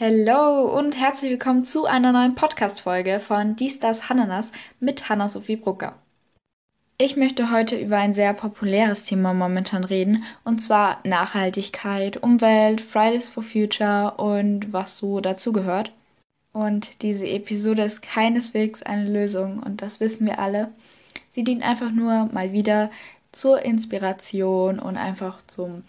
[0.00, 5.96] Hallo und herzlich willkommen zu einer neuen Podcast-Folge von Dies, das, Hananas mit Hanna-Sophie Brucker.
[6.98, 13.28] Ich möchte heute über ein sehr populäres Thema momentan reden, und zwar Nachhaltigkeit, Umwelt, Fridays
[13.28, 15.90] for Future und was so dazugehört.
[16.52, 20.68] Und diese Episode ist keineswegs eine Lösung, und das wissen wir alle.
[21.28, 22.92] Sie dient einfach nur mal wieder
[23.32, 25.82] zur Inspiration und einfach zum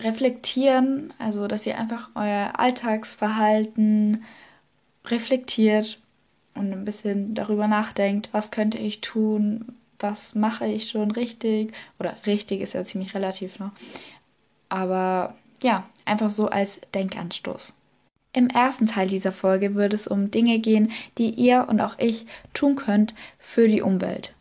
[0.00, 4.24] reflektieren, also dass ihr einfach euer Alltagsverhalten
[5.06, 5.98] reflektiert
[6.54, 12.16] und ein bisschen darüber nachdenkt, was könnte ich tun, was mache ich schon richtig oder
[12.26, 13.72] richtig ist ja ziemlich relativ noch.
[14.68, 17.72] Aber ja, einfach so als Denkanstoß.
[18.32, 22.26] Im ersten Teil dieser Folge wird es um Dinge gehen, die ihr und auch ich
[22.52, 24.34] tun könnt für die Umwelt.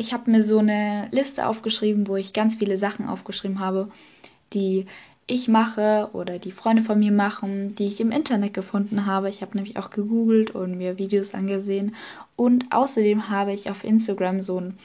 [0.00, 3.90] Ich habe mir so eine Liste aufgeschrieben, wo ich ganz viele Sachen aufgeschrieben habe
[4.52, 4.86] die
[5.26, 9.30] ich mache oder die Freunde von mir machen, die ich im Internet gefunden habe.
[9.30, 11.94] Ich habe nämlich auch gegoogelt und mir Videos angesehen.
[12.34, 14.78] Und außerdem habe ich auf Instagram so ein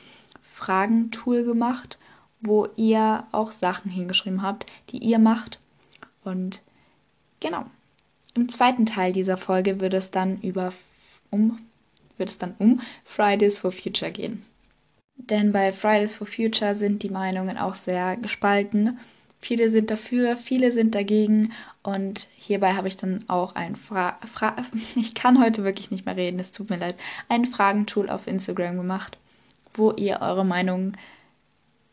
[0.53, 1.97] Fragentool gemacht,
[2.41, 5.59] wo ihr auch Sachen hingeschrieben habt, die ihr macht.
[6.23, 6.61] Und
[7.39, 7.66] genau.
[8.35, 10.73] Im zweiten Teil dieser Folge wird es dann über
[11.31, 11.59] um
[12.17, 14.45] wird es dann um Fridays for Future gehen.
[15.17, 18.99] Denn bei Fridays for Future sind die Meinungen auch sehr gespalten.
[19.39, 21.52] Viele sind dafür, viele sind dagegen.
[21.83, 24.55] Und hierbei habe ich dann auch ein Fra, Fra
[24.95, 26.95] ich kann heute wirklich nicht mehr reden, es tut mir leid,
[27.30, 29.17] ein Fragentool auf Instagram gemacht,
[29.73, 30.94] wo ihr eure Meinung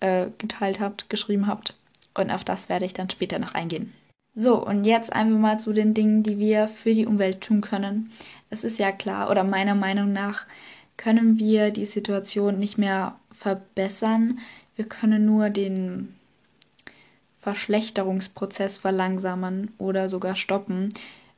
[0.00, 1.74] äh, geteilt habt, geschrieben habt.
[2.14, 3.92] Und auf das werde ich dann später noch eingehen.
[4.34, 8.10] So, und jetzt einfach mal zu den Dingen, die wir für die Umwelt tun können.
[8.48, 10.46] Es ist ja klar, oder meiner Meinung nach
[11.02, 14.38] können wir die Situation nicht mehr verbessern.
[14.76, 16.14] Wir können nur den
[17.40, 20.94] Verschlechterungsprozess verlangsamen oder sogar stoppen,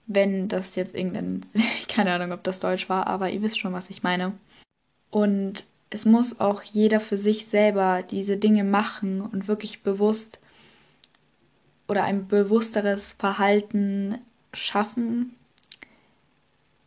[0.06, 1.46] wenn das jetzt irgendein,
[1.88, 4.32] keine Ahnung, ob das Deutsch war, aber ihr wisst schon, was ich meine.
[5.10, 10.41] Und es muss auch jeder für sich selber diese Dinge machen und wirklich bewusst
[11.88, 14.19] oder ein bewussteres Verhalten
[14.53, 15.34] schaffen.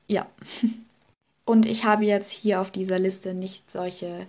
[0.07, 0.27] Ja.
[1.47, 4.27] Und ich habe jetzt hier auf dieser Liste nicht solche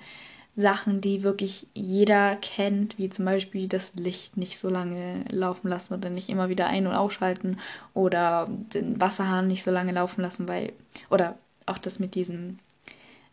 [0.55, 5.95] Sachen, die wirklich jeder kennt, wie zum Beispiel das Licht nicht so lange laufen lassen
[5.95, 7.59] oder nicht immer wieder ein- und ausschalten
[7.93, 10.73] oder den Wasserhahn nicht so lange laufen lassen, weil
[11.11, 11.37] oder
[11.67, 12.61] auch das mit diesen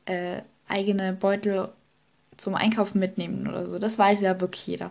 [0.06, 1.70] äh, eigene Beutel
[2.38, 3.78] zum Einkaufen mitnehmen oder so.
[3.78, 4.90] Das weiß ja wirklich jeder.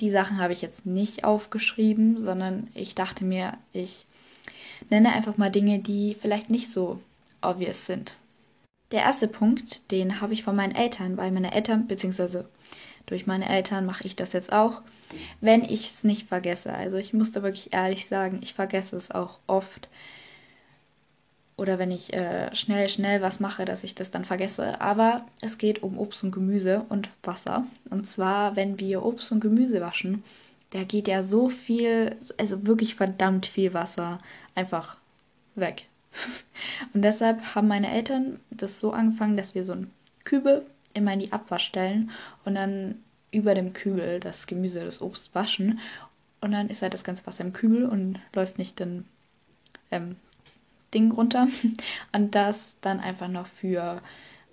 [0.00, 4.06] Die Sachen habe ich jetzt nicht aufgeschrieben, sondern ich dachte mir, ich
[4.88, 6.98] nenne einfach mal Dinge, die vielleicht nicht so
[7.42, 8.16] obvious sind.
[8.92, 12.46] Der erste Punkt, den habe ich von meinen Eltern, weil meine Eltern, beziehungsweise
[13.06, 14.82] durch meine Eltern mache ich das jetzt auch,
[15.40, 16.72] wenn ich es nicht vergesse.
[16.72, 19.88] Also ich muss da wirklich ehrlich sagen, ich vergesse es auch oft.
[21.56, 24.80] Oder wenn ich äh, schnell, schnell was mache, dass ich das dann vergesse.
[24.80, 27.66] Aber es geht um Obst und Gemüse und Wasser.
[27.90, 30.22] Und zwar, wenn wir Obst und Gemüse waschen,
[30.70, 34.18] da geht ja so viel, also wirklich verdammt viel Wasser
[34.54, 34.96] einfach
[35.54, 35.86] weg.
[36.94, 39.90] Und deshalb haben meine Eltern das so angefangen, dass wir so einen
[40.24, 40.64] Kübel
[40.94, 42.10] immer in die Abwasch stellen
[42.44, 42.96] und dann
[43.30, 45.80] über dem Kübel das Gemüse, das Obst waschen.
[46.40, 49.06] Und dann ist halt das ganze Wasser im Kübel und läuft nicht den
[49.90, 50.16] ähm,
[50.92, 51.48] Ding runter.
[52.12, 54.02] Und das dann einfach noch für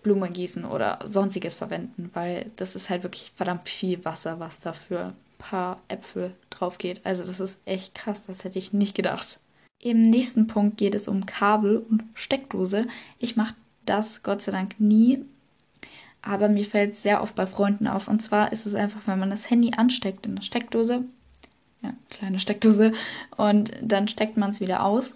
[0.03, 4.73] Blumen gießen oder sonstiges verwenden, weil das ist halt wirklich verdammt viel Wasser, was da
[4.73, 7.05] für ein paar Äpfel drauf geht.
[7.05, 9.39] Also das ist echt krass, das hätte ich nicht gedacht.
[9.81, 12.87] Im nächsten Punkt geht es um Kabel und Steckdose.
[13.17, 15.23] Ich mache das Gott sei Dank nie,
[16.21, 18.09] aber mir fällt es sehr oft bei Freunden auf.
[18.09, 21.05] Und zwar ist es einfach, wenn man das Handy ansteckt in der Steckdose,
[21.81, 22.91] ja, kleine Steckdose,
[23.37, 25.15] und dann steckt man es wieder aus.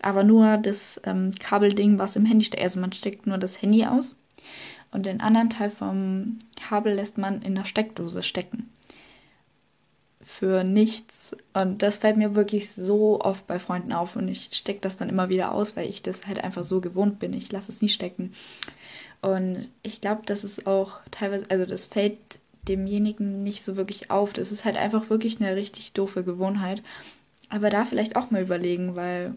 [0.00, 3.84] Aber nur das ähm, Kabelding, was im Handy steckt, also man steckt nur das Handy
[3.84, 4.16] aus.
[4.92, 8.69] Und den anderen Teil vom Kabel lässt man in der Steckdose stecken
[10.30, 11.36] für nichts.
[11.52, 15.08] Und das fällt mir wirklich so oft bei Freunden auf und ich stecke das dann
[15.08, 17.32] immer wieder aus, weil ich das halt einfach so gewohnt bin.
[17.34, 18.32] Ich lasse es nie stecken.
[19.20, 22.18] Und ich glaube, das ist auch teilweise, also das fällt
[22.68, 24.32] demjenigen nicht so wirklich auf.
[24.32, 26.82] Das ist halt einfach wirklich eine richtig doofe Gewohnheit.
[27.48, 29.34] Aber da vielleicht auch mal überlegen, weil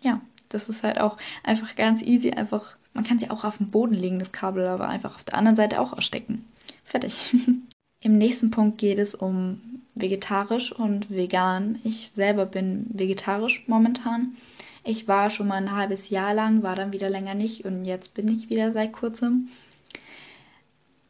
[0.00, 2.30] ja, das ist halt auch einfach ganz easy.
[2.32, 5.24] Einfach, man kann es ja auch auf den Boden legen, das Kabel, aber einfach auf
[5.24, 6.46] der anderen Seite auch ausstecken.
[6.84, 7.36] Fertig.
[8.02, 9.60] Im nächsten Punkt geht es um
[9.94, 11.78] vegetarisch und vegan.
[11.84, 14.36] Ich selber bin vegetarisch momentan.
[14.84, 18.14] Ich war schon mal ein halbes Jahr lang, war dann wieder länger nicht und jetzt
[18.14, 19.48] bin ich wieder seit kurzem.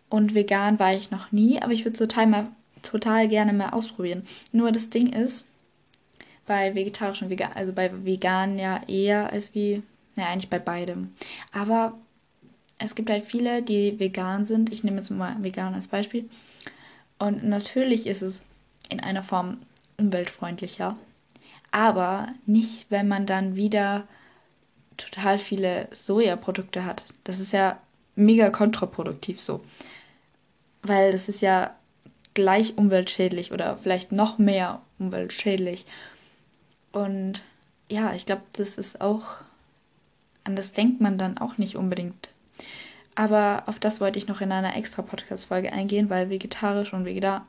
[0.09, 2.49] Und vegan war ich noch nie, aber ich würde total, mal,
[2.83, 4.25] total gerne mal ausprobieren.
[4.51, 5.45] Nur das Ding ist,
[6.47, 9.85] bei vegetarisch und vegan, also bei vegan ja eher als wie,
[10.17, 11.13] naja, eigentlich bei beidem.
[11.53, 11.97] Aber
[12.79, 14.73] es gibt halt viele, die vegan sind.
[14.73, 16.29] Ich nehme jetzt mal vegan als Beispiel.
[17.21, 18.43] Und natürlich ist es
[18.89, 19.59] in einer Form
[19.99, 20.97] umweltfreundlicher.
[21.71, 24.09] Aber nicht, wenn man dann wieder
[24.97, 27.05] total viele Sojaprodukte hat.
[27.23, 27.79] Das ist ja
[28.17, 29.61] mega kontraproduktiv so.
[30.83, 31.75] Weil das ist ja
[32.33, 35.85] gleich umweltschädlich oder vielleicht noch mehr umweltschädlich.
[36.93, 37.43] Und
[37.91, 39.25] ja, ich glaube, das ist auch,
[40.45, 42.31] an das denkt man dann auch nicht unbedingt.
[43.15, 47.47] Aber auf das wollte ich noch in einer extra Podcast-Folge eingehen, weil vegetarisch und Vegeta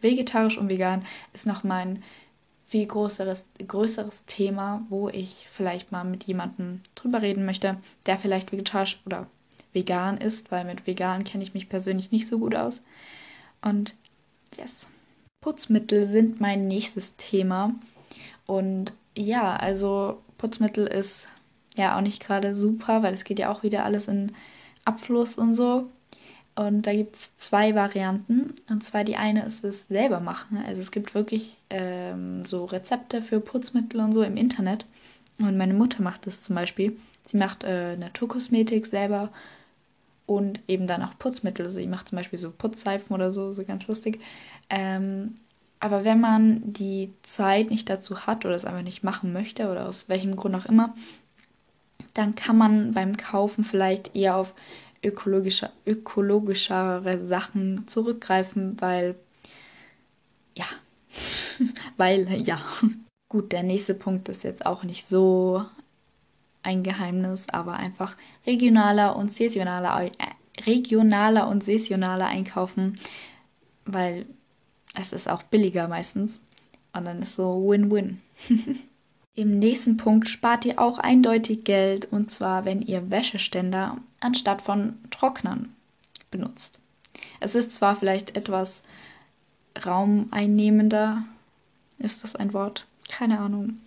[0.00, 2.02] vegetarisch und vegan ist noch mein
[2.66, 7.76] viel größeres, größeres Thema, wo ich vielleicht mal mit jemandem drüber reden möchte,
[8.06, 9.26] der vielleicht vegetarisch oder
[9.72, 12.80] vegan ist, weil mit vegan kenne ich mich persönlich nicht so gut aus.
[13.62, 13.94] Und
[14.56, 14.86] yes.
[15.40, 17.74] Putzmittel sind mein nächstes Thema.
[18.46, 21.28] Und ja, also Putzmittel ist
[21.76, 24.32] ja auch nicht gerade super, weil es geht ja auch wieder alles in
[24.84, 25.90] Abfluss und so.
[26.56, 28.54] Und da gibt es zwei Varianten.
[28.68, 30.62] Und zwar die eine ist es selber machen.
[30.66, 34.86] Also es gibt wirklich ähm, so Rezepte für Putzmittel und so im Internet.
[35.38, 36.96] Und meine Mutter macht das zum Beispiel.
[37.24, 39.30] Sie macht äh, Naturkosmetik selber
[40.26, 41.66] und eben dann auch Putzmittel.
[41.66, 44.20] Also sie macht zum Beispiel so Putzseifen oder so, so ganz lustig.
[44.70, 45.36] Ähm,
[45.80, 49.86] aber wenn man die Zeit nicht dazu hat oder es einfach nicht machen möchte oder
[49.86, 50.94] aus welchem Grund auch immer,
[52.14, 54.54] dann kann man beim Kaufen vielleicht eher auf
[55.04, 59.16] ökologischer, ökologischere Sachen zurückgreifen, weil
[60.54, 60.66] ja,
[61.96, 62.60] weil ja.
[63.28, 65.64] Gut, der nächste Punkt ist jetzt auch nicht so
[66.62, 70.10] ein Geheimnis, aber einfach regionaler und saisonaler, äh,
[70.64, 72.94] regionaler und saisonaler einkaufen,
[73.86, 74.26] weil
[74.94, 76.40] es ist auch billiger meistens
[76.92, 78.20] und dann ist so Win-Win.
[79.36, 84.94] Im nächsten Punkt spart ihr auch eindeutig Geld und zwar, wenn ihr Wäscheständer anstatt von
[85.10, 85.74] Trocknern
[86.30, 86.78] benutzt.
[87.40, 88.84] Es ist zwar vielleicht etwas
[89.84, 91.24] raumeinnehmender,
[91.98, 92.86] ist das ein Wort?
[93.08, 93.80] Keine Ahnung.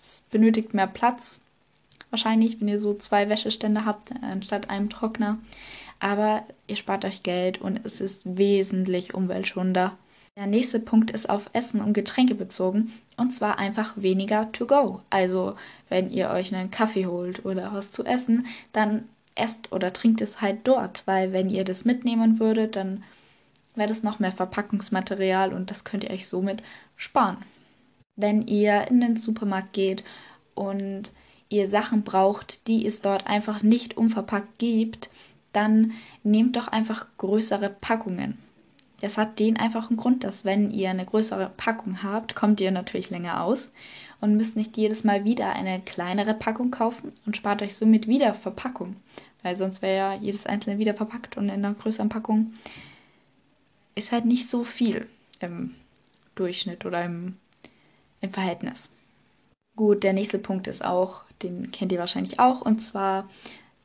[0.00, 1.40] Es benötigt mehr Platz,
[2.10, 5.38] wahrscheinlich, wenn ihr so zwei Wäscheständer habt anstatt einem Trockner.
[5.98, 9.96] Aber ihr spart euch Geld und es ist wesentlich umweltschonender.
[10.36, 12.92] Der nächste Punkt ist auf Essen und Getränke bezogen
[13.22, 15.00] und zwar einfach weniger to go.
[15.08, 15.54] Also,
[15.88, 20.40] wenn ihr euch einen Kaffee holt oder was zu essen, dann esst oder trinkt es
[20.40, 23.04] halt dort, weil wenn ihr das mitnehmen würdet, dann
[23.74, 26.62] wäre das noch mehr Verpackungsmaterial und das könnt ihr euch somit
[26.96, 27.38] sparen.
[28.16, 30.04] Wenn ihr in den Supermarkt geht
[30.54, 31.12] und
[31.48, 35.08] ihr Sachen braucht, die es dort einfach nicht unverpackt gibt,
[35.52, 35.92] dann
[36.22, 38.38] nehmt doch einfach größere Packungen.
[39.02, 43.10] Das hat den einfachen Grund, dass wenn ihr eine größere Packung habt, kommt ihr natürlich
[43.10, 43.72] länger aus
[44.20, 48.32] und müsst nicht jedes Mal wieder eine kleinere Packung kaufen und spart euch somit wieder
[48.32, 48.94] Verpackung.
[49.42, 52.52] Weil sonst wäre ja jedes einzelne wieder verpackt und in einer größeren Packung
[53.96, 55.08] ist halt nicht so viel
[55.40, 55.74] im
[56.36, 57.36] Durchschnitt oder im,
[58.20, 58.92] im Verhältnis.
[59.74, 63.28] Gut, der nächste Punkt ist auch, den kennt ihr wahrscheinlich auch, und zwar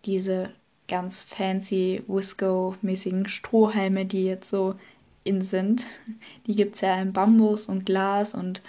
[0.06, 0.52] diese
[0.88, 4.76] ganz fancy Wisco-mäßigen Strohhalme, die jetzt so
[5.28, 5.86] in sind.
[6.48, 8.62] Die gibt es ja in Bambus und Glas und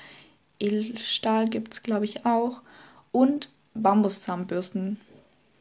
[0.60, 2.60] Edelstahl gibt es, glaube ich, auch.
[3.12, 4.98] Und Bambuszahnbürsten.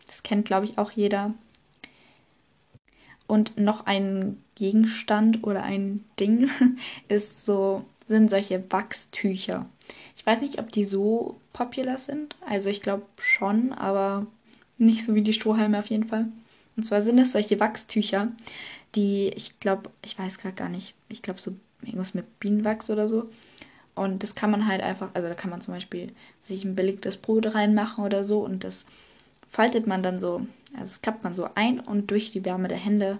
[0.07, 1.33] Das kennt, glaube ich, auch jeder.
[3.27, 6.49] Und noch ein Gegenstand oder ein Ding
[7.07, 9.65] ist so, sind solche Wachstücher.
[10.15, 12.35] Ich weiß nicht, ob die so popular sind.
[12.45, 14.25] Also ich glaube schon, aber
[14.77, 16.27] nicht so wie die Strohhalme auf jeden Fall.
[16.75, 18.29] Und zwar sind es solche Wachstücher,
[18.97, 23.07] die, ich glaube, ich weiß gerade gar nicht, ich glaube so irgendwas mit Bienenwachs oder
[23.07, 23.29] so.
[23.95, 26.11] Und das kann man halt einfach, also da kann man zum Beispiel
[26.41, 28.85] sich ein belegtes Brot reinmachen oder so und das
[29.49, 30.41] faltet man dann so,
[30.73, 33.17] also das klappt man so ein und durch die Wärme der Hände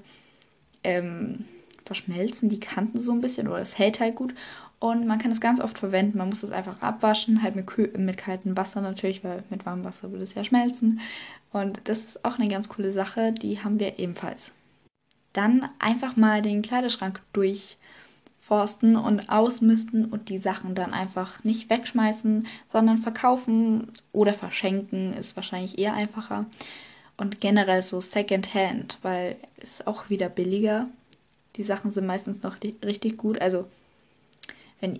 [0.84, 1.46] ähm,
[1.86, 4.36] verschmelzen die Kanten so ein bisschen oder es hält halt gut
[4.80, 6.20] und man kann es ganz oft verwenden.
[6.20, 10.12] Man muss es einfach abwaschen, halt mit, mit kaltem Wasser natürlich, weil mit warmem Wasser
[10.12, 11.00] würde es ja schmelzen.
[11.52, 14.52] Und das ist auch eine ganz coole Sache, die haben wir ebenfalls.
[15.38, 22.48] Dann einfach mal den Kleiderschrank durchforsten und ausmisten und die Sachen dann einfach nicht wegschmeißen,
[22.66, 26.48] sondern verkaufen oder verschenken ist wahrscheinlich eher einfacher.
[27.18, 30.88] Und generell so Secondhand, weil es ist auch wieder billiger.
[31.56, 33.40] Die Sachen sind meistens noch richtig gut.
[33.40, 33.68] Also
[34.80, 35.00] wenn,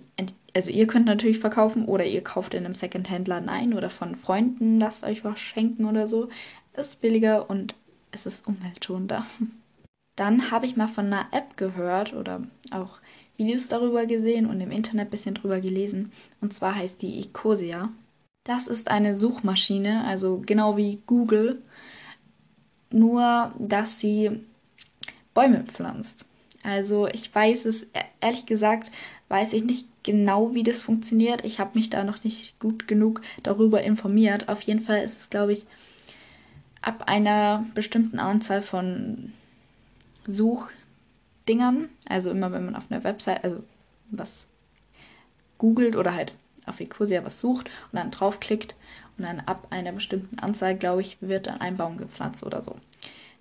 [0.54, 4.78] also ihr könnt natürlich verkaufen oder ihr kauft in einem Secondhand-Laden ein oder von Freunden
[4.78, 6.28] lasst euch was schenken oder so.
[6.74, 7.74] Ist billiger und
[8.12, 9.26] es ist umweltschonender.
[10.18, 12.98] dann habe ich mal von einer App gehört oder auch
[13.36, 16.10] Videos darüber gesehen und im Internet ein bisschen drüber gelesen.
[16.40, 17.90] Und zwar heißt die Ecosia.
[18.42, 21.62] Das ist eine Suchmaschine, also genau wie Google,
[22.90, 24.40] nur dass sie
[25.34, 26.24] Bäume pflanzt.
[26.64, 27.86] Also ich weiß es, e-,
[28.20, 28.90] ehrlich gesagt,
[29.28, 31.44] weiß ich nicht genau, wie das funktioniert.
[31.44, 34.48] Ich habe mich da noch nicht gut genug darüber informiert.
[34.48, 35.64] Auf jeden Fall ist es, glaube ich,
[36.82, 39.32] ab einer bestimmten Anzahl von
[40.28, 43.62] Suchdingern, also immer wenn man auf einer Website, also
[44.10, 44.46] was
[45.58, 46.32] googelt oder halt
[46.66, 48.74] auf Ecosia was sucht und dann draufklickt
[49.16, 52.76] und dann ab einer bestimmten Anzahl, glaube ich, wird dann ein Baum gepflanzt oder so.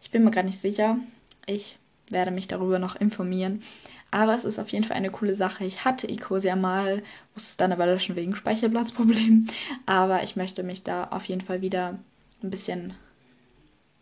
[0.01, 0.97] Ich bin mir gar nicht sicher.
[1.45, 1.77] Ich
[2.09, 3.61] werde mich darüber noch informieren.
[4.09, 5.65] Aber es ist auf jeden Fall eine coole Sache.
[5.65, 7.03] Ich hatte Ecosia mal,
[7.33, 9.51] musste es dann aber löschen wegen Speicherplatzproblemen.
[9.85, 11.99] Aber ich möchte mich da auf jeden Fall wieder
[12.41, 12.93] ein bisschen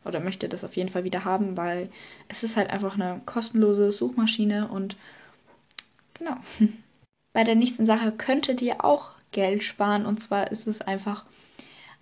[0.05, 1.89] oder möchte das auf jeden Fall wieder haben, weil
[2.27, 4.95] es ist halt einfach eine kostenlose Suchmaschine und
[6.13, 6.37] genau.
[7.33, 11.25] Bei der nächsten Sache könntet ihr auch Geld sparen und zwar ist es einfach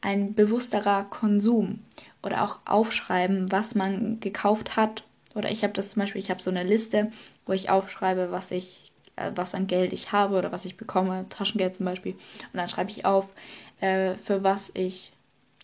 [0.02, 1.80] ein bewussterer Konsum
[2.22, 5.04] oder auch aufschreiben, was man gekauft hat.
[5.34, 7.12] Oder ich habe das zum Beispiel, ich habe so eine Liste,
[7.46, 11.26] wo ich aufschreibe, was ich, äh, was an Geld ich habe oder was ich bekomme,
[11.30, 12.14] Taschengeld zum Beispiel.
[12.14, 13.28] Und dann schreibe ich auf,
[13.80, 15.14] äh, für was ich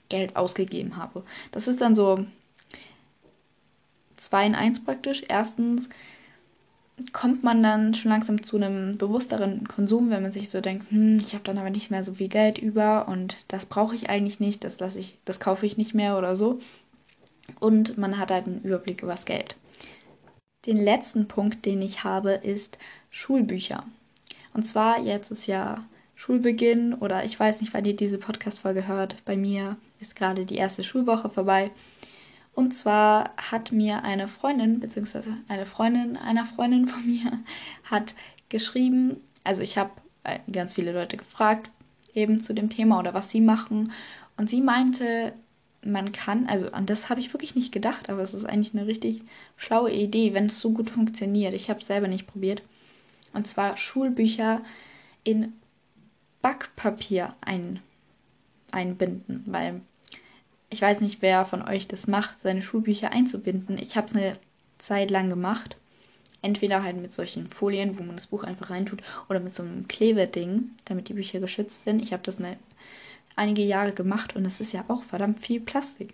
[0.09, 1.23] Geld ausgegeben habe.
[1.51, 2.25] Das ist dann so
[4.17, 5.23] 2 in 1 praktisch.
[5.27, 5.89] Erstens
[7.13, 11.19] kommt man dann schon langsam zu einem bewussteren Konsum, wenn man sich so denkt, hm,
[11.19, 14.39] ich habe dann aber nicht mehr so viel Geld über und das brauche ich eigentlich
[14.39, 16.59] nicht, das lasse ich, das kaufe ich nicht mehr oder so.
[17.59, 19.55] Und man hat halt einen Überblick über das Geld.
[20.65, 22.77] Den letzten Punkt, den ich habe, ist
[23.09, 23.85] Schulbücher.
[24.53, 25.85] Und zwar jetzt ist ja
[26.19, 29.15] Schulbeginn oder ich weiß nicht, wann ihr diese Podcast-Folge hört.
[29.23, 31.71] Bei mir ist gerade die erste Schulwoche vorbei.
[32.53, 37.39] Und zwar hat mir eine Freundin, beziehungsweise eine Freundin einer Freundin von mir,
[37.85, 38.15] hat
[38.49, 39.91] geschrieben, also ich habe
[40.25, 41.71] äh, ganz viele Leute gefragt,
[42.13, 43.93] eben zu dem Thema oder was sie machen.
[44.35, 45.31] Und sie meinte,
[45.85, 48.87] man kann, also an das habe ich wirklich nicht gedacht, aber es ist eigentlich eine
[48.87, 49.21] richtig
[49.55, 51.53] schlaue Idee, wenn es so gut funktioniert.
[51.53, 52.61] Ich habe es selber nicht probiert.
[53.31, 54.61] Und zwar Schulbücher
[55.23, 55.53] in
[56.41, 57.81] Backpapier ein,
[58.71, 59.81] einbinden, weil
[60.69, 63.77] ich weiß nicht, wer von euch das macht, seine Schulbücher einzubinden.
[63.77, 64.37] Ich habe es eine
[64.77, 65.75] Zeit lang gemacht.
[66.41, 69.87] Entweder halt mit solchen Folien, wo man das Buch einfach reintut, oder mit so einem
[69.89, 72.01] Klebeding, damit die Bücher geschützt sind.
[72.01, 72.57] Ich habe das eine,
[73.35, 76.13] einige Jahre gemacht und es ist ja auch verdammt viel Plastik.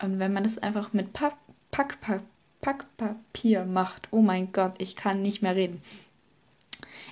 [0.00, 1.34] Und wenn man das einfach mit Pack,
[1.72, 2.22] Pack, Pack,
[2.62, 5.82] Packpapier macht, oh mein Gott, ich kann nicht mehr reden.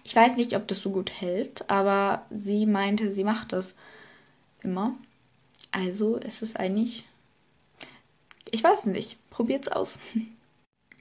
[0.05, 3.75] Ich weiß nicht, ob das so gut hält, aber sie meinte, sie macht das
[4.63, 4.95] immer.
[5.73, 7.05] Also ist es eigentlich.
[8.51, 9.17] Ich weiß nicht.
[9.31, 9.99] Probiert's aus.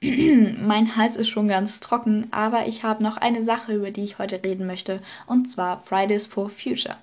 [0.02, 4.18] mein Hals ist schon ganz trocken, aber ich habe noch eine Sache, über die ich
[4.18, 6.96] heute reden möchte, und zwar Fridays for Future.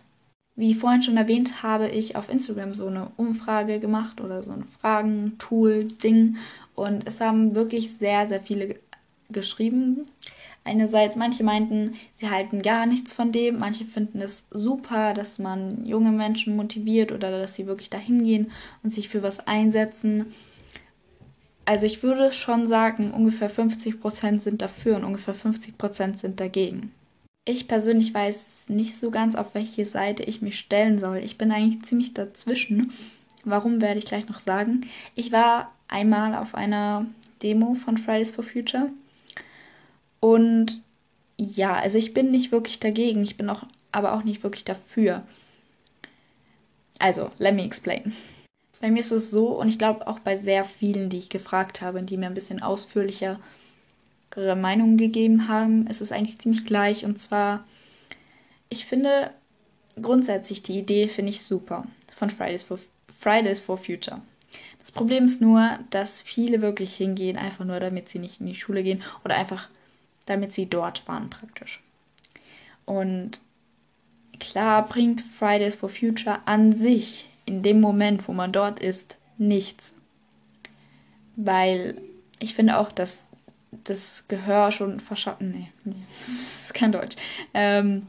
[0.56, 4.66] Wie vorhin schon erwähnt, habe ich auf Instagram so eine Umfrage gemacht oder so ein
[4.82, 6.38] Fragen-Tool-Ding
[6.76, 8.76] und es haben wirklich sehr, sehr viele
[9.30, 10.06] geschrieben.
[10.64, 15.86] Einerseits, manche meinten, sie halten gar nichts von dem, manche finden es super, dass man
[15.86, 18.52] junge Menschen motiviert oder dass sie wirklich dahin gehen
[18.84, 20.34] und sich für was einsetzen.
[21.66, 26.92] Also ich würde schon sagen, ungefähr 50% sind dafür und ungefähr 50% sind dagegen.
[27.46, 31.18] Ich persönlich weiß nicht so ganz, auf welche Seite ich mich stellen soll.
[31.18, 32.92] Ich bin eigentlich ziemlich dazwischen.
[33.44, 34.82] Warum werde ich gleich noch sagen.
[35.16, 37.08] Ich war einmal auf einer
[37.42, 38.90] Demo von Fridays for Future
[40.22, 40.82] und
[41.38, 45.24] ja, also ich bin nicht wirklich dagegen, ich bin auch, aber auch nicht wirklich dafür.
[47.00, 48.14] Also, let me explain.
[48.80, 51.82] Bei mir ist es so, und ich glaube auch bei sehr vielen, die ich gefragt
[51.82, 53.40] habe, die mir ein bisschen ausführlichere
[54.56, 57.04] Meinungen gegeben haben, ist es eigentlich ziemlich gleich.
[57.04, 57.66] Und zwar,
[58.70, 59.32] ich finde
[60.00, 61.86] grundsätzlich die Idee finde ich super
[62.16, 62.80] von Fridays for,
[63.20, 64.22] Fridays for Future.
[64.80, 68.56] Das Problem ist nur, dass viele wirklich hingehen, einfach nur damit sie nicht in die
[68.56, 69.70] Schule gehen oder einfach
[70.26, 71.82] damit sie dort waren praktisch.
[72.86, 73.40] Und
[74.40, 79.94] klar bringt Fridays for Future an sich in dem Moment, wo man dort ist, nichts.
[81.36, 81.98] Weil
[82.40, 83.24] ich finde auch, dass
[83.84, 85.52] das Gehör schon verschaffen.
[85.52, 87.16] Nee, nee, das ist kein Deutsch.
[87.54, 88.08] Ähm,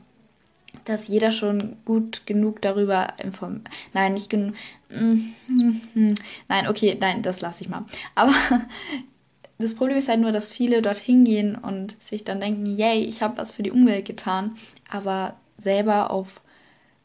[0.84, 3.68] dass jeder schon gut genug darüber informiert.
[3.92, 4.54] Nein, nicht genug.
[4.90, 6.14] Mm, mm, mm.
[6.48, 7.84] Nein, okay, nein, das lasse ich mal.
[8.14, 8.34] Aber
[9.62, 13.22] das Problem ist halt nur, dass viele dorthin gehen und sich dann denken, yay, ich
[13.22, 14.56] habe was für die Umwelt getan,
[14.90, 16.40] aber selber auf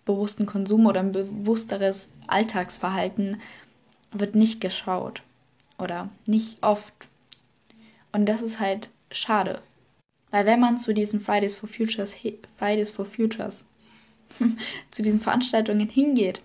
[0.05, 3.39] bewussten Konsum oder ein bewussteres Alltagsverhalten
[4.11, 5.21] wird nicht geschaut
[5.77, 6.93] oder nicht oft.
[8.11, 9.61] Und das ist halt schade.
[10.31, 12.13] Weil wenn man zu diesen Fridays for Futures,
[12.57, 13.65] Fridays for Futures,
[14.91, 16.41] zu diesen Veranstaltungen hingeht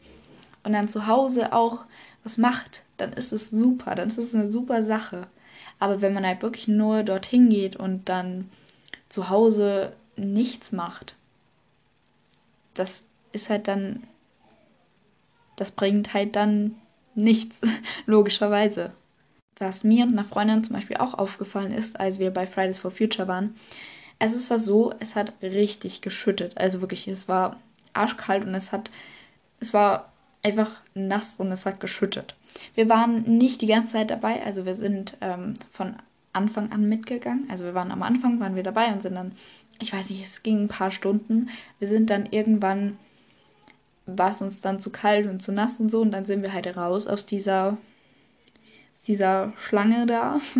[0.64, 1.81] und dann zu Hause auch
[2.25, 5.26] was macht, dann ist es super, dann ist es eine super Sache.
[5.83, 8.49] Aber wenn man halt wirklich nur dorthin geht und dann
[9.09, 11.17] zu Hause nichts macht,
[12.75, 14.05] das ist halt dann,
[15.57, 16.77] das bringt halt dann
[17.17, 17.62] nichts,
[18.07, 18.93] logischerweise.
[19.59, 22.93] Was mir und einer Freundin zum Beispiel auch aufgefallen ist, als wir bei Fridays for
[22.93, 23.57] Future waren,
[24.21, 26.57] also es war so, es hat richtig geschüttet.
[26.57, 27.59] Also wirklich, es war
[27.93, 28.93] arschkalt und es hat,
[29.59, 30.12] es war
[30.45, 32.37] einfach nass und es hat geschüttet.
[32.75, 35.97] Wir waren nicht die ganze Zeit dabei, also wir sind ähm, von
[36.33, 37.49] Anfang an mitgegangen.
[37.51, 39.33] Also wir waren am Anfang, waren wir dabei und sind dann,
[39.81, 41.51] ich weiß nicht, es ging ein paar Stunden.
[41.79, 42.97] Wir sind dann irgendwann,
[44.07, 46.53] war es uns dann zu kalt und zu nass und so und dann sind wir
[46.53, 47.77] halt raus aus dieser,
[48.95, 50.41] aus dieser Schlange da.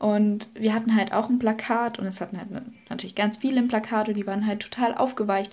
[0.00, 2.50] Und wir hatten halt auch ein Plakat und es hatten halt
[2.88, 5.52] natürlich ganz viele im Plakat und die waren halt total aufgeweicht.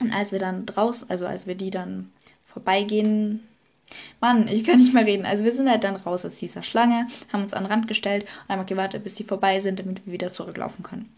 [0.00, 2.10] Und als wir dann draußen, also als wir die dann
[2.44, 3.40] vorbeigehen
[4.20, 5.26] Mann, ich kann nicht mehr reden.
[5.26, 8.26] Also wir sind halt dann raus aus dieser Schlange, haben uns an den Rand gestellt
[8.46, 11.12] und haben gewartet, bis die vorbei sind, damit wir wieder zurücklaufen können.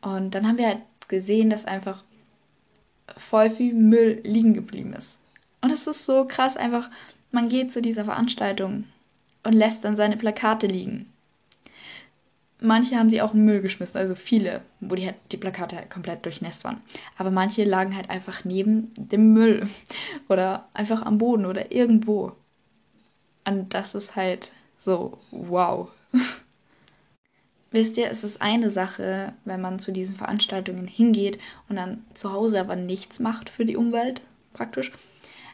[0.00, 2.02] Und dann haben wir halt gesehen, dass einfach
[3.16, 5.18] voll viel Müll liegen geblieben ist.
[5.60, 6.90] Und es ist so krass, einfach,
[7.30, 8.84] man geht zu dieser Veranstaltung
[9.44, 11.11] und lässt dann seine Plakate liegen.
[12.62, 15.90] Manche haben sie auch in Müll geschmissen, also viele, wo die, halt, die Plakate halt
[15.90, 16.80] komplett durchnässt waren.
[17.18, 19.68] Aber manche lagen halt einfach neben dem Müll
[20.28, 22.32] oder einfach am Boden oder irgendwo.
[23.44, 25.88] Und das ist halt so, wow.
[27.70, 31.38] Wisst ihr, es ist eine Sache, wenn man zu diesen Veranstaltungen hingeht
[31.68, 34.20] und dann zu Hause aber nichts macht für die Umwelt,
[34.52, 34.92] praktisch.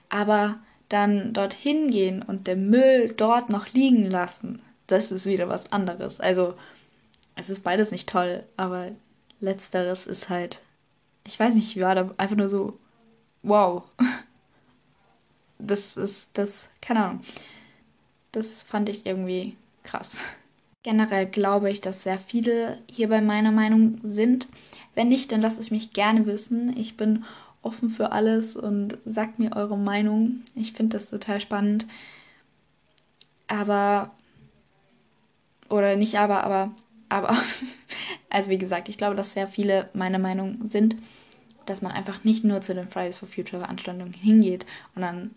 [0.09, 5.71] Aber dann dorthin gehen und den Müll dort noch liegen lassen, das ist wieder was
[5.71, 6.19] anderes.
[6.19, 6.55] Also,
[7.39, 8.91] es ist beides nicht toll, aber
[9.41, 10.61] letzteres ist halt,
[11.25, 12.79] ich weiß nicht, ich war da einfach nur so,
[13.43, 13.85] wow.
[15.61, 17.21] Das ist, das, keine Ahnung.
[18.31, 20.21] Das fand ich irgendwie krass.
[20.85, 24.47] Generell glaube ich, dass sehr viele hier bei meiner Meinung sind.
[24.95, 26.77] Wenn nicht, dann lasst es mich gerne wissen.
[26.77, 27.25] Ich bin
[27.61, 30.45] offen für alles und sagt mir eure Meinung.
[30.55, 31.89] Ich finde das total spannend.
[33.49, 34.13] Aber,
[35.69, 36.71] oder nicht aber, aber
[37.09, 37.37] aber,
[38.31, 40.97] also wie gesagt, ich glaube, dass sehr viele meiner Meinung sind,
[41.67, 45.35] dass man einfach nicht nur zu den Fridays for Future Veranstaltungen hingeht und dann,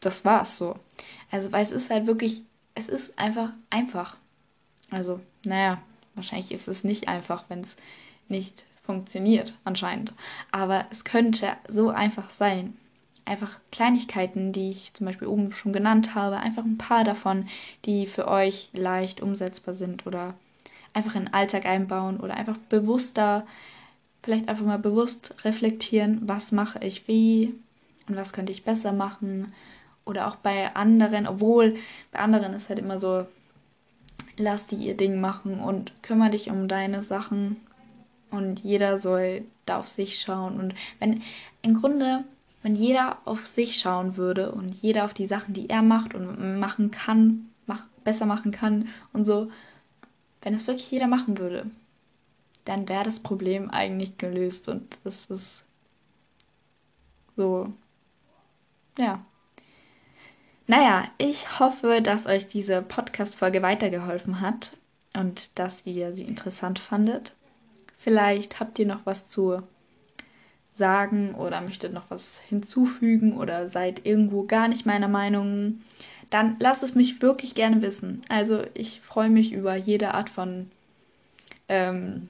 [0.00, 0.76] das war's so.
[1.30, 2.42] Also, weil es ist halt wirklich,
[2.74, 4.16] es ist einfach einfach.
[4.90, 5.80] Also, naja,
[6.14, 7.76] wahrscheinlich ist es nicht einfach, wenn es
[8.28, 10.12] nicht funktioniert, anscheinend.
[10.50, 12.76] Aber es könnte so einfach sein
[13.24, 17.48] einfach Kleinigkeiten, die ich zum Beispiel oben schon genannt habe, einfach ein paar davon,
[17.84, 20.34] die für euch leicht umsetzbar sind oder
[20.92, 23.46] einfach in den Alltag einbauen oder einfach bewusster,
[24.22, 27.54] vielleicht einfach mal bewusst reflektieren, was mache ich wie
[28.08, 29.52] und was könnte ich besser machen.
[30.04, 31.76] Oder auch bei anderen, obwohl
[32.10, 33.26] bei anderen ist halt immer so,
[34.36, 37.56] lass die ihr Ding machen und kümmere dich um deine Sachen.
[38.30, 40.58] Und jeder soll da auf sich schauen.
[40.58, 41.22] Und wenn
[41.62, 42.24] im Grunde
[42.62, 46.58] wenn jeder auf sich schauen würde und jeder auf die Sachen, die er macht und
[46.58, 49.50] machen kann, mach, besser machen kann und so,
[50.42, 51.66] wenn es wirklich jeder machen würde,
[52.64, 55.64] dann wäre das Problem eigentlich gelöst und das ist
[57.36, 57.72] so,
[58.98, 59.24] ja.
[60.66, 64.76] Naja, ich hoffe, dass euch diese Podcast-Folge weitergeholfen hat
[65.16, 67.34] und dass ihr sie interessant fandet.
[67.98, 69.62] Vielleicht habt ihr noch was zu
[70.80, 75.82] sagen oder möchtet noch was hinzufügen oder seid irgendwo gar nicht meiner Meinung,
[76.30, 78.22] dann lasst es mich wirklich gerne wissen.
[78.28, 80.70] Also ich freue mich über jede Art von
[81.68, 82.28] ähm,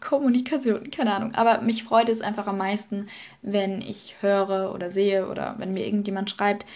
[0.00, 1.34] Kommunikation, keine Ahnung.
[1.34, 3.08] Aber mich freut es einfach am meisten,
[3.40, 6.66] wenn ich höre oder sehe oder wenn mir irgendjemand schreibt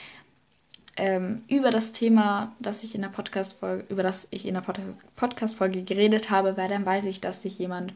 [0.97, 4.81] ähm, über das Thema, das ich in der Podcast-Folge, über das ich in der Pod
[5.17, 7.93] Podcast-Folge geredet habe, weil dann weiß ich, dass sich jemand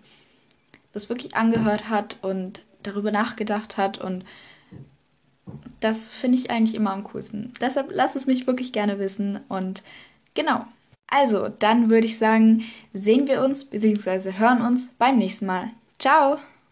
[0.92, 4.24] das wirklich angehört hat und darüber nachgedacht hat und
[5.80, 7.52] das finde ich eigentlich immer am coolsten.
[7.60, 9.82] Deshalb lass es mich wirklich gerne wissen und
[10.34, 10.64] genau.
[11.08, 14.32] Also, dann würde ich sagen, sehen wir uns bzw.
[14.38, 15.70] hören uns beim nächsten Mal.
[15.98, 16.38] Ciao!